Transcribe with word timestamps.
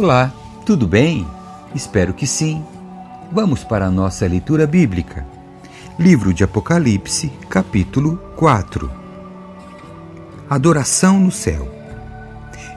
Olá, 0.00 0.32
tudo 0.64 0.86
bem? 0.86 1.26
Espero 1.74 2.14
que 2.14 2.24
sim. 2.24 2.64
Vamos 3.32 3.64
para 3.64 3.86
a 3.86 3.90
nossa 3.90 4.28
leitura 4.28 4.64
bíblica. 4.64 5.26
Livro 5.98 6.32
de 6.32 6.44
Apocalipse, 6.44 7.32
capítulo 7.50 8.16
4. 8.36 8.88
Adoração 10.48 11.18
no 11.18 11.32
céu. 11.32 11.68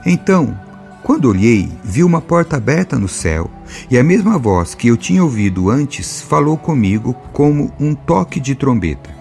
Então, 0.04 0.58
quando 1.04 1.28
olhei, 1.28 1.70
vi 1.84 2.02
uma 2.02 2.20
porta 2.20 2.56
aberta 2.56 2.98
no 2.98 3.06
céu, 3.06 3.48
e 3.88 3.96
a 3.96 4.02
mesma 4.02 4.36
voz 4.36 4.74
que 4.74 4.88
eu 4.88 4.96
tinha 4.96 5.22
ouvido 5.22 5.70
antes 5.70 6.20
falou 6.22 6.56
comigo 6.56 7.14
como 7.32 7.72
um 7.78 7.94
toque 7.94 8.40
de 8.40 8.56
trombeta. 8.56 9.14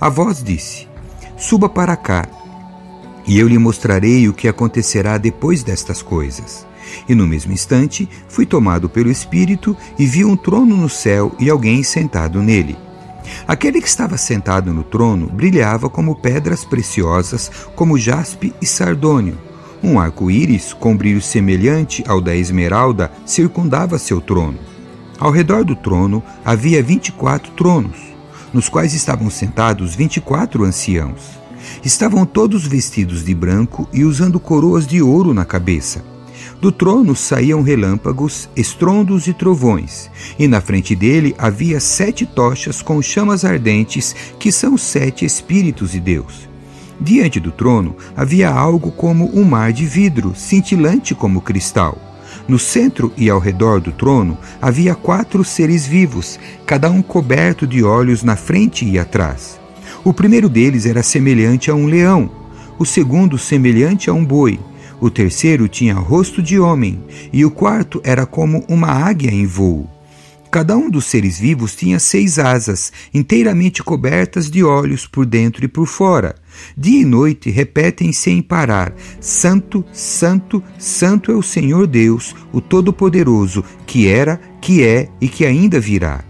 A 0.00 0.08
voz 0.08 0.42
disse: 0.42 0.88
Suba 1.36 1.68
para 1.68 1.94
cá, 1.94 2.26
e 3.28 3.38
eu 3.38 3.46
lhe 3.46 3.58
mostrarei 3.58 4.28
o 4.28 4.34
que 4.34 4.48
acontecerá 4.48 5.18
depois 5.18 5.62
destas 5.62 6.02
coisas. 6.02 6.68
E 7.08 7.14
no 7.14 7.26
mesmo 7.26 7.52
instante 7.52 8.08
fui 8.28 8.46
tomado 8.46 8.88
pelo 8.88 9.10
Espírito 9.10 9.76
e 9.98 10.06
vi 10.06 10.24
um 10.24 10.36
trono 10.36 10.76
no 10.76 10.88
céu 10.88 11.34
e 11.38 11.50
alguém 11.50 11.82
sentado 11.82 12.42
nele. 12.42 12.76
Aquele 13.46 13.80
que 13.80 13.88
estava 13.88 14.16
sentado 14.16 14.72
no 14.72 14.82
trono 14.82 15.26
brilhava 15.26 15.88
como 15.88 16.16
pedras 16.16 16.64
preciosas, 16.64 17.50
como 17.76 17.98
jaspe 17.98 18.52
e 18.60 18.66
sardônio. 18.66 19.38
Um 19.82 19.98
arco-íris, 19.98 20.72
com 20.72 20.96
brilho 20.96 21.22
semelhante 21.22 22.04
ao 22.06 22.20
da 22.20 22.34
esmeralda, 22.34 23.10
circundava 23.24 23.98
seu 23.98 24.20
trono. 24.20 24.58
Ao 25.18 25.30
redor 25.30 25.64
do 25.64 25.76
trono 25.76 26.22
havia 26.44 26.82
vinte 26.82 27.08
e 27.08 27.12
quatro 27.12 27.52
tronos, 27.52 27.96
nos 28.52 28.68
quais 28.68 28.94
estavam 28.94 29.30
sentados 29.30 29.94
vinte 29.94 30.16
e 30.16 30.20
quatro 30.20 30.64
anciãos. 30.64 31.38
Estavam 31.84 32.24
todos 32.26 32.66
vestidos 32.66 33.24
de 33.24 33.34
branco 33.34 33.88
e 33.92 34.02
usando 34.02 34.40
coroas 34.40 34.86
de 34.86 35.02
ouro 35.02 35.32
na 35.32 35.44
cabeça. 35.44 36.02
Do 36.60 36.70
trono 36.70 37.16
saíam 37.16 37.62
relâmpagos, 37.62 38.46
estrondos 38.54 39.26
e 39.26 39.32
trovões, 39.32 40.10
e 40.38 40.46
na 40.46 40.60
frente 40.60 40.94
dele 40.94 41.34
havia 41.38 41.80
sete 41.80 42.26
tochas 42.26 42.82
com 42.82 43.00
chamas 43.00 43.46
ardentes, 43.46 44.14
que 44.38 44.52
são 44.52 44.76
sete 44.76 45.24
Espíritos 45.24 45.92
de 45.92 46.00
Deus. 46.00 46.50
Diante 47.00 47.40
do 47.40 47.50
trono 47.50 47.96
havia 48.14 48.50
algo 48.50 48.92
como 48.92 49.30
um 49.34 49.42
mar 49.42 49.72
de 49.72 49.86
vidro, 49.86 50.34
cintilante 50.36 51.14
como 51.14 51.40
cristal. 51.40 51.96
No 52.46 52.58
centro 52.58 53.10
e 53.16 53.30
ao 53.30 53.38
redor 53.38 53.80
do 53.80 53.90
trono 53.90 54.36
havia 54.60 54.94
quatro 54.94 55.42
seres 55.42 55.86
vivos, 55.86 56.38
cada 56.66 56.90
um 56.90 57.00
coberto 57.00 57.66
de 57.66 57.82
olhos 57.82 58.22
na 58.22 58.36
frente 58.36 58.84
e 58.84 58.98
atrás. 58.98 59.58
O 60.04 60.12
primeiro 60.12 60.48
deles 60.48 60.84
era 60.84 61.02
semelhante 61.02 61.70
a 61.70 61.74
um 61.74 61.86
leão, 61.86 62.30
o 62.78 62.84
segundo 62.84 63.38
semelhante 63.38 64.10
a 64.10 64.12
um 64.12 64.24
boi 64.24 64.60
o 65.00 65.10
terceiro 65.10 65.68
tinha 65.68 65.94
rosto 65.94 66.42
de 66.42 66.58
homem, 66.58 67.02
e 67.32 67.44
o 67.44 67.50
quarto 67.50 68.00
era 68.04 68.26
como 68.26 68.64
uma 68.68 68.88
águia 68.88 69.30
em 69.30 69.46
voo. 69.46 69.88
Cada 70.50 70.76
um 70.76 70.90
dos 70.90 71.04
seres 71.04 71.38
vivos 71.38 71.76
tinha 71.76 72.00
seis 72.00 72.36
asas, 72.36 72.92
inteiramente 73.14 73.84
cobertas 73.84 74.50
de 74.50 74.64
olhos 74.64 75.06
por 75.06 75.24
dentro 75.24 75.64
e 75.64 75.68
por 75.68 75.86
fora. 75.86 76.34
Dia 76.76 77.02
e 77.02 77.04
noite 77.04 77.50
repetem 77.50 78.12
sem 78.12 78.42
parar: 78.42 78.92
Santo, 79.20 79.84
Santo, 79.92 80.60
Santo 80.76 81.30
é 81.30 81.36
o 81.36 81.42
Senhor 81.42 81.86
Deus, 81.86 82.34
o 82.52 82.60
Todo-Poderoso, 82.60 83.64
que 83.86 84.08
era, 84.08 84.40
que 84.60 84.82
é 84.82 85.08
e 85.20 85.28
que 85.28 85.46
ainda 85.46 85.78
virá. 85.78 86.29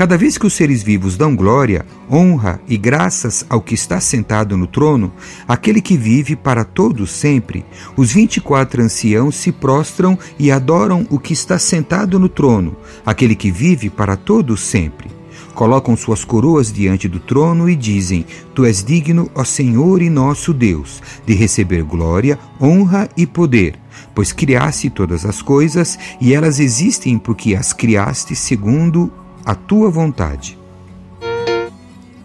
Cada 0.00 0.16
vez 0.16 0.38
que 0.38 0.46
os 0.46 0.54
seres 0.54 0.82
vivos 0.82 1.18
dão 1.18 1.36
glória, 1.36 1.84
honra 2.10 2.58
e 2.66 2.78
graças 2.78 3.44
ao 3.50 3.60
que 3.60 3.74
está 3.74 4.00
sentado 4.00 4.56
no 4.56 4.66
trono, 4.66 5.12
aquele 5.46 5.82
que 5.82 5.94
vive 5.94 6.34
para 6.34 6.64
todos 6.64 7.10
sempre, 7.10 7.66
os 7.98 8.10
vinte 8.10 8.38
e 8.38 8.40
quatro 8.40 8.82
anciãos 8.82 9.36
se 9.36 9.52
prostram 9.52 10.18
e 10.38 10.50
adoram 10.50 11.06
o 11.10 11.18
que 11.18 11.34
está 11.34 11.58
sentado 11.58 12.18
no 12.18 12.30
trono, 12.30 12.78
aquele 13.04 13.34
que 13.34 13.50
vive 13.50 13.90
para 13.90 14.16
todos 14.16 14.62
sempre. 14.62 15.10
Colocam 15.52 15.94
suas 15.94 16.24
coroas 16.24 16.72
diante 16.72 17.06
do 17.06 17.18
trono 17.18 17.68
e 17.68 17.76
dizem: 17.76 18.24
Tu 18.54 18.64
és 18.64 18.82
digno, 18.82 19.30
ó 19.34 19.44
Senhor 19.44 20.00
e 20.00 20.08
nosso 20.08 20.54
Deus, 20.54 21.02
de 21.26 21.34
receber 21.34 21.82
glória, 21.82 22.38
honra 22.58 23.06
e 23.18 23.26
poder, 23.26 23.74
pois 24.14 24.32
criaste 24.32 24.88
todas 24.88 25.26
as 25.26 25.42
coisas 25.42 25.98
e 26.22 26.32
elas 26.32 26.58
existem 26.58 27.18
porque 27.18 27.54
as 27.54 27.74
criaste 27.74 28.34
segundo 28.34 29.12
a 29.44 29.54
tua 29.54 29.90
vontade. 29.90 30.58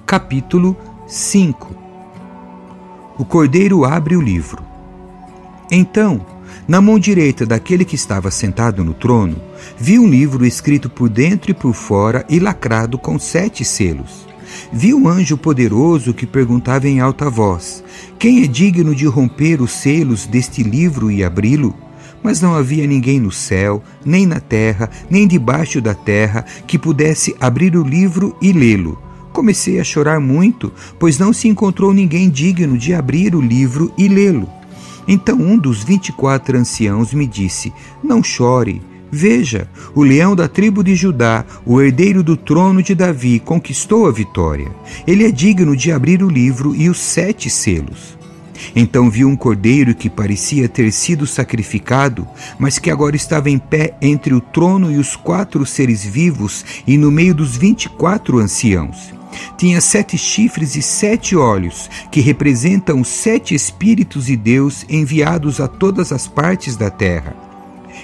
Capítulo 0.05 0.75
5 1.07 1.75
O 3.17 3.23
cordeiro 3.23 3.85
abre 3.85 4.17
o 4.17 4.21
livro. 4.21 4.61
Então, 5.71 6.25
na 6.67 6.81
mão 6.81 6.99
direita 6.99 7.45
daquele 7.45 7.85
que 7.85 7.95
estava 7.95 8.29
sentado 8.29 8.83
no 8.83 8.93
trono, 8.93 9.37
vi 9.77 9.97
um 9.97 10.07
livro 10.07 10.45
escrito 10.45 10.89
por 10.89 11.09
dentro 11.09 11.51
e 11.51 11.53
por 11.53 11.73
fora 11.73 12.25
e 12.29 12.39
lacrado 12.39 12.97
com 12.97 13.17
sete 13.17 13.63
selos. 13.63 14.27
Vi 14.71 14.93
um 14.93 15.07
anjo 15.07 15.37
poderoso 15.37 16.13
que 16.13 16.25
perguntava 16.25 16.87
em 16.87 16.99
alta 16.99 17.29
voz: 17.29 17.83
Quem 18.19 18.43
é 18.43 18.47
digno 18.47 18.93
de 18.93 19.05
romper 19.05 19.61
os 19.61 19.71
selos 19.71 20.25
deste 20.25 20.63
livro 20.63 21.09
e 21.09 21.23
abri-lo? 21.23 21.84
Mas 22.25 22.41
não 22.41 22.55
havia 22.55 22.87
ninguém 22.87 23.19
no 23.19 23.31
céu, 23.31 23.83
nem 24.03 24.25
na 24.25 24.39
terra, 24.39 24.89
nem 25.07 25.27
debaixo 25.27 25.79
da 25.79 25.93
terra 25.93 26.43
que 26.65 26.75
pudesse 26.75 27.35
abrir 27.39 27.77
o 27.77 27.83
livro 27.83 28.35
e 28.41 28.51
lê-lo. 28.51 28.97
Comecei 29.31 29.79
a 29.79 29.83
chorar 29.83 30.19
muito, 30.19 30.73
pois 30.97 31.19
não 31.19 31.31
se 31.31 31.47
encontrou 31.47 31.93
ninguém 31.93 32.27
digno 32.27 32.79
de 32.79 32.95
abrir 32.95 33.35
o 33.35 33.39
livro 33.41 33.93
e 33.95 34.07
lê-lo. 34.07 34.49
Então 35.07 35.37
um 35.37 35.55
dos 35.55 35.83
vinte 35.83 36.07
e 36.07 36.13
quatro 36.13 36.57
anciãos 36.57 37.13
me 37.13 37.27
disse: 37.27 37.71
Não 38.03 38.23
chore. 38.23 38.81
Veja, 39.11 39.69
o 39.93 40.01
leão 40.01 40.35
da 40.35 40.47
tribo 40.47 40.83
de 40.83 40.95
Judá, 40.95 41.45
o 41.63 41.79
herdeiro 41.79 42.23
do 42.23 42.35
trono 42.35 42.81
de 42.81 42.95
Davi, 42.95 43.39
conquistou 43.39 44.07
a 44.07 44.11
vitória. 44.11 44.71
Ele 45.05 45.27
é 45.27 45.31
digno 45.31 45.77
de 45.77 45.91
abrir 45.91 46.23
o 46.23 46.27
livro 46.27 46.75
e 46.75 46.89
os 46.89 46.97
sete 46.97 47.51
selos. 47.51 48.17
Então 48.75 49.09
viu 49.09 49.27
um 49.27 49.35
cordeiro 49.35 49.93
que 49.93 50.09
parecia 50.09 50.69
ter 50.69 50.91
sido 50.91 51.27
sacrificado, 51.27 52.27
mas 52.57 52.79
que 52.79 52.89
agora 52.89 53.15
estava 53.15 53.49
em 53.49 53.57
pé 53.57 53.95
entre 54.01 54.33
o 54.33 54.41
trono 54.41 54.91
e 54.91 54.97
os 54.97 55.15
quatro 55.15 55.65
seres 55.65 56.03
vivos 56.03 56.65
e 56.87 56.97
no 56.97 57.11
meio 57.11 57.33
dos 57.33 57.57
vinte 57.57 57.85
e 57.85 57.89
quatro 57.89 58.39
anciãos. 58.39 59.13
Tinha 59.57 59.81
sete 59.81 60.17
chifres 60.17 60.75
e 60.75 60.81
sete 60.81 61.35
olhos, 61.35 61.89
que 62.09 62.21
representam 62.21 63.03
sete 63.03 63.53
Espíritos 63.53 64.27
de 64.27 64.35
Deus 64.35 64.85
enviados 64.89 65.59
a 65.59 65.67
todas 65.67 66.11
as 66.11 66.27
partes 66.27 66.77
da 66.77 66.89
terra. 66.89 67.35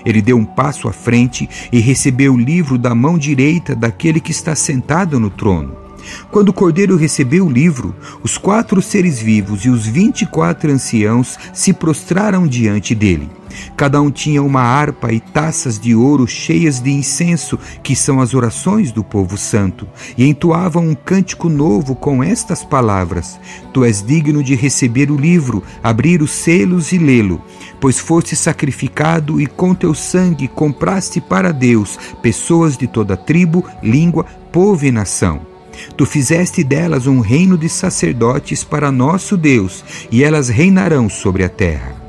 Ele 0.06 0.22
deu 0.22 0.38
um 0.38 0.46
passo 0.46 0.88
à 0.88 0.94
frente 0.94 1.50
e 1.72 1.80
recebeu 1.80 2.34
o 2.34 2.40
livro 2.40 2.78
da 2.78 2.94
mão 2.96 3.18
direita 3.18 3.76
daquele 3.76 4.20
que 4.20 4.32
está 4.32 4.56
sentado 4.56 5.20
no 5.20 5.30
trono. 5.30 5.81
Quando 6.30 6.50
o 6.50 6.54
cordeiro 6.54 6.96
recebeu 6.96 7.46
o 7.46 7.52
livro, 7.52 7.96
os 8.24 8.38
quatro 8.38 8.82
seres 8.82 9.20
vivos 9.20 9.66
e 9.66 9.70
os 9.70 9.86
vinte 9.86 10.24
e 10.24 10.26
quatro 10.26 10.72
anciãos 10.72 11.38
se 11.54 11.74
prostraram 11.74 12.48
diante 12.48 12.94
dele. 12.96 13.30
Cada 13.76 14.02
um 14.02 14.12
tinha 14.12 14.42
uma 14.42 14.62
harpa 14.62 15.12
e 15.12 15.20
taças 15.20 15.80
de 15.80 15.96
ouro 15.96 16.28
cheias 16.28 16.80
de 16.80 16.92
incenso, 16.92 17.58
que 17.84 17.96
são 17.96 18.22
as 18.22 18.34
orações 18.34 18.92
do 18.92 19.04
povo 19.04 19.38
santo, 19.38 19.88
e 20.18 20.26
entoavam 20.26 20.88
um 20.88 20.96
cântico 20.96 21.50
novo 21.50 21.96
com 21.96 22.24
estas 22.24 22.64
palavras: 22.64 23.40
Tu 23.74 23.84
és 23.84 24.02
digno 24.02 24.44
de 24.44 24.56
receber 24.56 25.12
o 25.12 25.18
livro, 25.18 25.64
abrir 25.84 26.22
os 26.22 26.32
selos 26.32 26.92
e 26.92 26.98
lê-lo, 26.98 27.42
pois 27.80 28.00
foste 28.00 28.36
sacrificado 28.36 29.40
e 29.42 29.48
com 29.48 29.74
teu 29.74 29.94
sangue 29.94 30.48
compraste 30.48 31.20
para 31.20 31.52
Deus 31.52 31.98
pessoas 32.22 32.78
de 32.78 32.88
toda 32.88 33.18
tribo, 33.18 33.66
língua, 33.82 34.26
povo 34.52 34.86
e 34.86 34.92
nação. 34.92 35.51
Tu 35.98 36.06
fizeste 36.06 36.64
delas 36.64 37.08
um 37.08 37.20
reino 37.20 37.58
de 37.58 37.70
sacerdotes 37.70 38.64
para 38.64 38.92
nosso 38.92 39.38
Deus, 39.38 39.84
e 40.12 40.24
elas 40.24 40.50
reinarão 40.50 41.10
sobre 41.10 41.44
a 41.44 41.50
terra. 41.50 42.02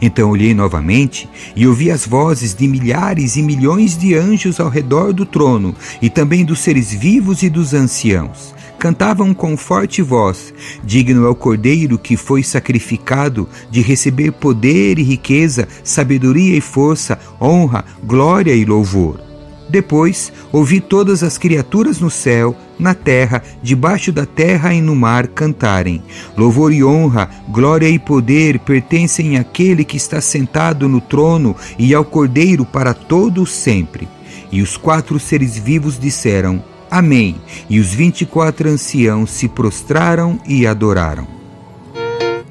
Então 0.00 0.30
olhei 0.30 0.54
novamente 0.54 1.28
e 1.54 1.66
ouvi 1.66 1.90
as 1.90 2.06
vozes 2.06 2.54
de 2.54 2.66
milhares 2.66 3.36
e 3.36 3.42
milhões 3.42 3.96
de 3.96 4.14
anjos 4.14 4.58
ao 4.60 4.68
redor 4.68 5.12
do 5.12 5.26
trono, 5.26 5.74
e 6.00 6.08
também 6.08 6.44
dos 6.44 6.60
seres 6.60 6.92
vivos 6.92 7.42
e 7.42 7.50
dos 7.50 7.74
anciãos. 7.74 8.54
Cantavam 8.78 9.34
com 9.34 9.56
forte 9.58 10.00
voz: 10.00 10.54
Digno 10.82 11.26
é 11.26 11.28
o 11.28 11.34
cordeiro 11.34 11.98
que 11.98 12.16
foi 12.16 12.42
sacrificado 12.42 13.46
de 13.70 13.82
receber 13.82 14.32
poder 14.32 14.98
e 14.98 15.02
riqueza, 15.02 15.68
sabedoria 15.84 16.56
e 16.56 16.60
força, 16.62 17.18
honra, 17.40 17.84
glória 18.02 18.54
e 18.54 18.64
louvor. 18.64 19.29
Depois 19.70 20.32
ouvi 20.50 20.80
todas 20.80 21.22
as 21.22 21.38
criaturas 21.38 22.00
no 22.00 22.10
céu, 22.10 22.56
na 22.76 22.92
terra, 22.92 23.40
debaixo 23.62 24.10
da 24.10 24.26
terra 24.26 24.74
e 24.74 24.80
no 24.80 24.96
mar 24.96 25.28
cantarem: 25.28 26.02
Louvor 26.36 26.72
e 26.72 26.82
honra, 26.82 27.30
glória 27.48 27.88
e 27.88 27.96
poder 27.96 28.58
pertencem 28.58 29.38
àquele 29.38 29.84
que 29.84 29.96
está 29.96 30.20
sentado 30.20 30.88
no 30.88 31.00
trono 31.00 31.54
e 31.78 31.94
ao 31.94 32.04
Cordeiro 32.04 32.64
para 32.64 32.92
todo 32.92 33.46
sempre. 33.46 34.08
E 34.50 34.60
os 34.60 34.76
quatro 34.76 35.20
seres 35.20 35.56
vivos 35.56 35.96
disseram: 35.96 36.60
Amém. 36.90 37.36
E 37.68 37.78
os 37.78 37.94
vinte 37.94 38.22
e 38.22 38.26
quatro 38.26 38.68
anciãos 38.68 39.30
se 39.30 39.46
prostraram 39.46 40.40
e 40.48 40.66
adoraram. 40.66 41.28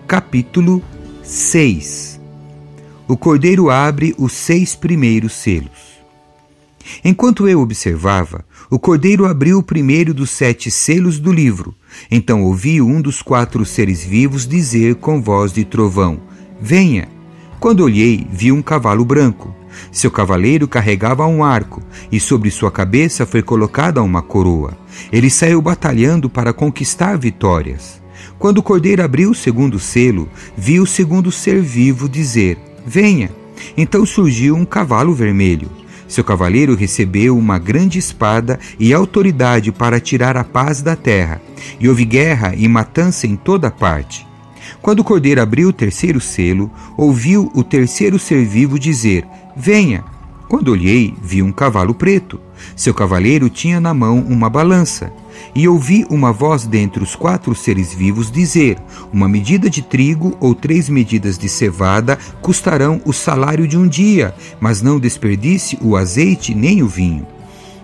Capítulo 0.07 0.81
6 1.22 2.19
o 3.10 3.18
cordeiro 3.18 3.72
abre 3.72 4.13
os 4.19 4.33
seis 4.33 4.75
primeiros 4.75 5.33
selos. 5.33 5.88
Enquanto 7.03 7.47
eu 7.47 7.62
observava, 7.62 8.45
o 8.69 8.77
cordeiro 8.77 9.25
abriu 9.25 9.59
o 9.59 9.63
primeiro 9.63 10.13
dos 10.13 10.30
sete 10.30 10.69
selos 10.69 11.19
do 11.19 11.31
livro. 11.31 11.75
Então 12.09 12.44
ouvi 12.44 12.81
um 12.81 13.01
dos 13.01 13.21
quatro 13.21 13.65
seres 13.65 14.03
vivos 14.03 14.47
dizer 14.47 14.95
com 14.95 15.21
voz 15.21 15.51
de 15.51 15.63
trovão: 15.65 16.19
Venha! 16.62 17.07
Quando 17.59 17.83
olhei, 17.83 18.25
vi 18.31 18.51
um 18.51 18.62
cavalo 18.62 19.03
branco. 19.03 19.53
Seu 19.91 20.09
cavaleiro 20.09 20.68
carregava 20.68 21.25
um 21.25 21.44
arco, 21.44 21.81
e 22.12 22.19
sobre 22.19 22.50
sua 22.50 22.71
cabeça 22.71 23.25
foi 23.25 23.41
colocada 23.41 24.01
uma 24.01 24.21
coroa. 24.21 24.77
Ele 25.12 25.30
saiu 25.30 25.62
batalhando 25.62 26.30
para 26.30 26.53
conquistar 26.53 27.18
vitórias. 27.18 28.01
Quando 28.38 28.59
o 28.59 28.63
cordeiro 28.63 29.03
abriu 29.03 29.31
o 29.31 29.36
segundo 29.36 29.80
selo, 29.80 30.30
vi 30.57 30.80
o 30.80 30.86
segundo 30.86 31.31
ser 31.31 31.62
vivo 31.62 32.07
dizer: 32.07 32.57
Venha! 32.86 33.30
Então 33.75 34.06
surgiu 34.06 34.56
um 34.56 34.65
cavalo 34.65 35.13
vermelho. 35.13 35.78
Seu 36.09 36.23
cavaleiro 36.23 36.75
recebeu 36.75 37.38
uma 37.38 37.59
grande 37.59 38.00
espada 38.00 38.59
e 38.79 38.91
autoridade 38.91 39.71
para 39.71 40.00
tirar 40.00 40.35
a 40.35 40.44
paz 40.44 40.81
da 40.81 40.95
terra, 40.95 41.39
e 41.79 41.88
houve 41.88 42.03
guerra 42.03 42.56
e 42.57 42.67
matança 42.67 43.27
em 43.27 43.35
toda 43.35 43.69
parte. 43.69 44.27
Quando 44.81 45.00
o 45.00 45.03
cordeiro 45.03 45.41
abriu 45.41 45.69
o 45.69 45.73
terceiro 45.73 46.19
selo, 46.19 46.69
ouviu 46.97 47.51
o 47.53 47.63
terceiro 47.63 48.17
ser 48.17 48.44
vivo 48.44 48.79
dizer: 48.79 49.25
Venha! 49.56 50.03
Quando 50.47 50.71
olhei, 50.71 51.13
vi 51.21 51.44
um 51.44 51.51
cavalo 51.51 51.94
preto. 51.94 52.39
Seu 52.75 52.91
cavaleiro 52.91 53.51
tinha 53.51 53.79
na 53.79 53.94
mão 53.94 54.19
uma 54.27 54.50
balança. 54.50 55.13
E 55.56 55.68
ouvi 55.68 56.06
uma 56.09 56.31
voz 56.31 56.65
dentre 56.65 57.03
os 57.03 57.15
quatro 57.15 57.53
seres 57.56 57.94
vivos 57.94 58.31
dizer: 58.31 58.77
Uma 59.12 59.27
medida 59.27 59.69
de 59.69 59.81
trigo 59.81 60.36
ou 60.39 60.53
três 60.53 60.89
medidas 60.89 61.38
de 61.38 61.50
cevada 61.50 62.18
custarão 62.41 63.01
o 63.06 63.13
salário 63.13 63.68
de 63.68 63.77
um 63.77 63.88
dia, 63.88 64.33
mas 64.59 64.81
não 64.81 65.00
desperdice 65.00 65.77
o 65.81 65.95
azeite 65.95 66.53
nem 66.53 66.83
o 66.83 66.88
vinho. 66.88 67.25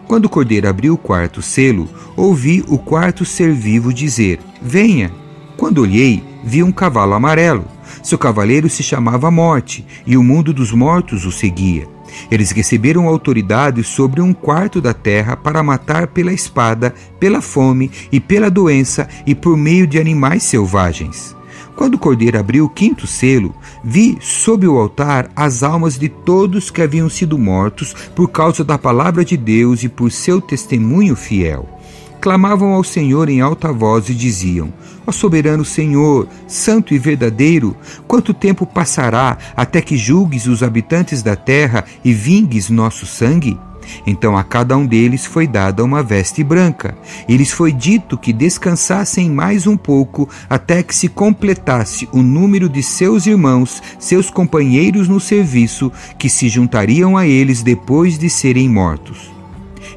Quando 0.08 0.26
o 0.26 0.30
cordeiro 0.30 0.70
abriu 0.70 0.94
o 0.94 0.98
quarto 0.98 1.42
selo, 1.42 1.90
ouvi 2.16 2.64
o 2.68 2.78
quarto 2.78 3.26
ser 3.26 3.54
vivo 3.54 3.94
dizer: 3.94 4.40
Venha. 4.62 5.12
Quando 5.58 5.82
olhei, 5.82 6.22
vi 6.44 6.62
um 6.62 6.72
cavalo 6.72 7.14
amarelo. 7.14 7.66
Seu 8.04 8.18
cavaleiro 8.18 8.70
se 8.70 8.84
chamava 8.84 9.32
Morte, 9.32 9.86
e 10.06 10.18
o 10.18 10.24
mundo 10.24 10.54
dos 10.54 10.72
mortos 10.72 11.26
o 11.26 11.32
seguia. 11.32 11.95
Eles 12.30 12.52
receberam 12.52 13.08
autoridade 13.08 13.84
sobre 13.84 14.22
um 14.22 14.34
quarto 14.34 14.82
da 14.82 14.94
terra 14.94 15.36
para 15.36 15.64
matar 15.64 16.08
pela 16.08 16.34
espada, 16.34 16.94
pela 17.20 17.42
fome 17.42 17.92
e 18.12 18.20
pela 18.20 18.50
doença 18.50 19.08
e 19.26 19.34
por 19.36 19.58
meio 19.58 19.88
de 19.88 20.00
animais 20.00 20.44
selvagens. 20.44 21.36
Quando 21.76 21.96
o 21.96 22.00
cordeiro 22.00 22.40
abriu 22.40 22.66
o 22.66 22.70
quinto 22.70 23.06
selo, 23.06 23.54
vi 23.84 24.18
sob 24.22 24.66
o 24.66 24.78
altar 24.78 25.30
as 25.36 25.62
almas 25.62 26.00
de 26.00 26.08
todos 26.08 26.72
que 26.72 26.82
haviam 26.82 27.10
sido 27.10 27.38
mortos 27.38 27.94
por 28.16 28.30
causa 28.30 28.64
da 28.64 28.78
palavra 28.78 29.26
de 29.26 29.36
Deus 29.36 29.84
e 29.84 29.90
por 29.90 30.10
seu 30.10 30.40
testemunho 30.40 31.16
fiel 31.16 31.75
clamavam 32.20 32.74
ao 32.74 32.84
Senhor 32.84 33.30
em 33.30 33.42
alta 33.42 33.72
voz 33.72 34.10
e 34.10 34.14
diziam: 34.14 34.74
Ó 35.06 35.12
soberano 35.12 35.64
Senhor, 35.64 36.28
santo 36.48 36.94
e 36.94 36.98
verdadeiro, 36.98 37.76
quanto 38.08 38.34
tempo 38.34 38.66
passará 38.66 39.38
até 39.56 39.82
que 39.82 39.98
julgues 39.98 40.48
os 40.48 40.64
habitantes 40.64 41.22
da 41.22 41.36
terra 41.36 41.86
e 42.04 42.14
vingues 42.14 42.70
nosso 42.70 43.06
sangue? 43.06 43.58
Então 44.06 44.38
a 44.38 44.44
cada 44.44 44.76
um 44.76 44.86
deles 44.86 45.26
foi 45.26 45.48
dada 45.48 45.84
uma 45.84 46.02
veste 46.02 46.44
branca, 46.44 46.98
e 47.28 47.38
lhes 47.38 47.52
foi 47.52 47.72
dito 47.72 48.18
que 48.18 48.34
descansassem 48.34 49.30
mais 49.30 49.68
um 49.68 49.78
pouco 49.78 50.28
até 50.50 50.82
que 50.84 50.96
se 50.96 51.08
completasse 51.08 52.10
o 52.12 52.22
número 52.22 52.68
de 52.68 52.82
seus 52.82 53.26
irmãos, 53.26 53.82
seus 54.00 54.30
companheiros 54.30 55.08
no 55.08 55.20
serviço, 55.20 55.92
que 56.18 56.30
se 56.30 56.50
juntariam 56.50 57.18
a 57.18 57.28
eles 57.28 57.62
depois 57.62 58.18
de 58.18 58.30
serem 58.30 58.70
mortos. 58.70 59.35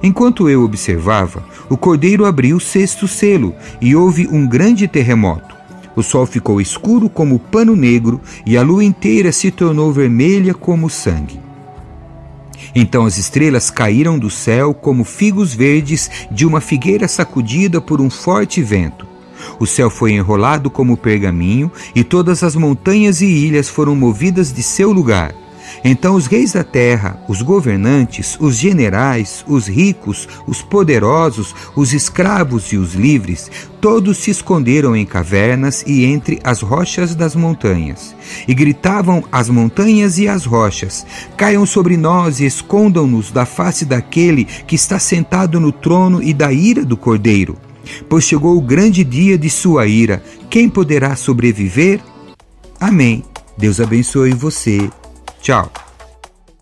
Enquanto 0.03 0.49
eu 0.49 0.63
observava, 0.63 1.45
o 1.69 1.77
cordeiro 1.77 2.25
abriu 2.25 2.57
o 2.57 2.61
sexto 2.61 3.09
selo 3.09 3.55
e 3.81 3.97
houve 3.97 4.29
um 4.29 4.47
grande 4.47 4.87
terremoto. 4.87 5.57
O 5.97 6.03
sol 6.03 6.27
ficou 6.27 6.61
escuro 6.61 7.09
como 7.09 7.39
pano 7.39 7.75
negro 7.75 8.21
e 8.47 8.57
a 8.57 8.63
lua 8.63 8.85
inteira 8.85 9.33
se 9.33 9.51
tornou 9.51 9.93
vermelha 9.93 10.55
como 10.55 10.89
sangue. 10.89 11.41
Então 12.75 13.05
as 13.05 13.19
estrelas 13.19 13.71
caíram 13.71 14.19
do 14.19 14.31
céu 14.31 14.73
como 14.73 15.03
figos 15.03 15.53
verdes 15.53 16.09
de 16.31 16.47
uma 16.47 16.61
figueira 16.61 17.09
sacudida 17.09 17.81
por 17.81 18.01
um 18.01 18.09
forte 18.09 18.63
vento. 18.63 19.07
O 19.59 19.67
céu 19.67 19.91
foi 19.91 20.13
enrolado 20.13 20.71
como 20.71 20.97
pergaminho 20.97 21.71
e 21.95 22.05
todas 22.05 22.43
as 22.45 22.55
montanhas 22.55 23.21
e 23.21 23.27
ilhas 23.27 23.69
foram 23.69 23.97
movidas 23.97 24.53
de 24.53 24.63
seu 24.63 24.93
lugar. 24.93 25.35
Então 25.85 26.15
os 26.15 26.27
reis 26.27 26.53
da 26.53 26.65
terra, 26.65 27.23
os 27.29 27.43
governantes, 27.43 28.37
os 28.41 28.57
generais, 28.57 29.45
os 29.47 29.67
ricos, 29.67 30.29
os 30.47 30.63
poderosos, 30.63 31.55
os 31.77 31.93
escravos 31.93 32.73
e 32.73 32.77
os 32.77 32.95
livres, 32.95 33.51
todos 33.81 34.19
se 34.19 34.31
esconderam 34.31 34.97
em 34.97 35.07
cavernas 35.07 35.85
e 35.87 36.05
entre 36.05 36.41
as 36.43 36.61
rochas 36.61 37.15
das 37.15 37.35
montanhas. 37.35 38.15
E 38.47 38.55
gritavam 38.55 39.25
às 39.31 39.49
montanhas 39.49 40.19
e 40.19 40.29
às 40.29 40.45
rochas: 40.45 41.07
Caiam 41.37 41.65
sobre 41.65 41.97
nós 41.97 42.41
e 42.41 42.47
escondam-nos 42.47 43.31
da 43.31 43.47
face 43.47 43.85
daquele 43.85 44.45
que 44.45 44.75
está 44.75 44.99
sentado 44.99 45.61
no 45.61 45.73
trono 45.73 46.23
e 46.23 46.35
da 46.35 46.53
ira 46.53 46.85
do 46.85 46.97
cordeiro. 46.97 47.57
Pois 48.09 48.25
chegou 48.25 48.57
o 48.57 48.61
grande 48.61 49.03
dia 49.03 49.39
de 49.39 49.49
sua 49.49 49.87
ira. 49.87 50.23
Quem 50.51 50.69
poderá 50.69 51.17
sobreviver? 51.17 52.01
Amém. 52.79 53.25
Deus 53.57 53.81
abençoe 53.81 54.33
você 54.35 54.89
叫 55.41 55.71